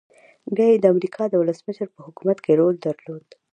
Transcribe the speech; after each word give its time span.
بيا 0.55 0.67
يې 0.71 0.77
د 0.81 0.85
امريکا 0.93 1.23
د 1.29 1.33
ولسمشر 1.41 1.87
په 1.93 1.99
حکومت 2.05 2.37
کې 2.43 2.57
رول 2.59 2.75
درلود. 2.85 3.25